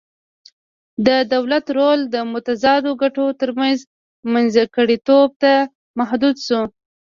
[1.07, 3.77] د دولت رول د متضادو ګټو ترمنځ
[4.33, 5.53] منځګړیتوب ته
[5.99, 6.61] محدود شو